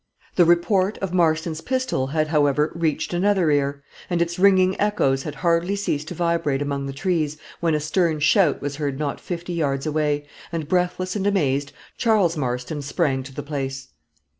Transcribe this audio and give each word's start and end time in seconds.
The 0.35 0.45
report 0.45 0.97
of 0.97 1.13
Marston's 1.13 1.61
pistol 1.61 2.07
had, 2.07 2.29
however, 2.29 2.71
reached 2.73 3.13
another 3.13 3.51
ear; 3.51 3.83
and 4.09 4.19
its 4.19 4.39
ringing 4.39 4.75
echoes 4.81 5.21
had 5.21 5.35
hardly 5.35 5.75
ceased 5.75 6.07
to 6.07 6.15
vibrate 6.15 6.59
among 6.63 6.87
the 6.87 6.91
trees, 6.91 7.37
when 7.59 7.75
a 7.75 7.79
stern 7.79 8.19
shout 8.19 8.63
was 8.63 8.77
heard 8.77 8.97
not 8.97 9.19
fifty 9.19 9.53
yards 9.53 9.85
away, 9.85 10.25
and, 10.51 10.67
breathless 10.67 11.15
and 11.15 11.27
amazed, 11.27 11.71
Charles 11.97 12.35
Marston 12.35 12.81
sprang 12.81 13.21
to 13.21 13.31
the 13.35 13.43
place. 13.43 13.89